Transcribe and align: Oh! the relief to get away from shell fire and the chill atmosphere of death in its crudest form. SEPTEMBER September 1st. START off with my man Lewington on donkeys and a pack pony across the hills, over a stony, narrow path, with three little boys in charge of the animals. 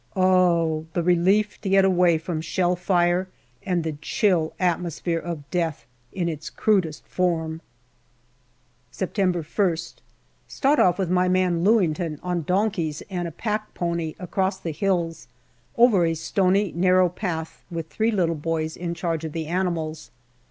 Oh! 0.15 0.87
the 0.93 1.03
relief 1.03 1.61
to 1.61 1.69
get 1.69 1.85
away 1.85 2.17
from 2.17 2.41
shell 2.41 2.75
fire 2.75 3.27
and 3.61 3.83
the 3.83 3.91
chill 4.01 4.51
atmosphere 4.59 5.19
of 5.19 5.47
death 5.51 5.85
in 6.11 6.27
its 6.27 6.49
crudest 6.49 7.05
form. 7.05 7.61
SEPTEMBER 8.89 9.43
September 9.43 9.43
1st. 9.75 9.93
START 10.47 10.79
off 10.79 10.97
with 10.97 11.11
my 11.11 11.27
man 11.29 11.63
Lewington 11.63 12.17
on 12.23 12.41
donkeys 12.41 13.03
and 13.11 13.27
a 13.27 13.31
pack 13.31 13.75
pony 13.75 14.15
across 14.17 14.57
the 14.57 14.71
hills, 14.71 15.27
over 15.77 16.03
a 16.03 16.15
stony, 16.15 16.71
narrow 16.75 17.07
path, 17.07 17.63
with 17.69 17.89
three 17.89 18.09
little 18.09 18.33
boys 18.33 18.75
in 18.75 18.95
charge 18.95 19.23
of 19.23 19.33
the 19.33 19.45
animals. 19.45 20.09